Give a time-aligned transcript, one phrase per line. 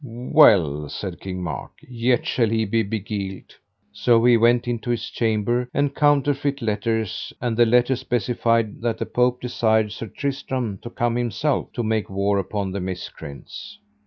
[0.03, 3.55] Well, said King Mark, yet shall he be beguiled.
[3.93, 9.05] So he went into his chamber, and counterfeit letters; and the letters specified that the
[9.05, 13.77] Pope desired Sir Tristram to come himself, to make war upon the miscreants.